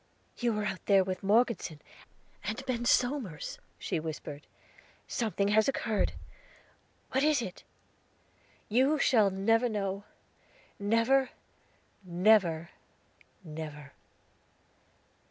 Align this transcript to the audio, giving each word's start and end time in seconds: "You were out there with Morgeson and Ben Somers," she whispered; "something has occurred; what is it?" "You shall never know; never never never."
"You 0.37 0.53
were 0.53 0.65
out 0.65 0.83
there 0.87 1.03
with 1.03 1.21
Morgeson 1.21 1.79
and 2.43 2.65
Ben 2.65 2.85
Somers," 2.85 3.59
she 3.77 3.99
whispered; 3.99 4.47
"something 5.07 5.49
has 5.49 5.67
occurred; 5.67 6.13
what 7.11 7.23
is 7.23 7.39
it?" 7.39 7.63
"You 8.67 8.97
shall 8.97 9.29
never 9.29 9.69
know; 9.69 10.03
never 10.79 11.29
never 12.03 12.71
never." 13.43 13.91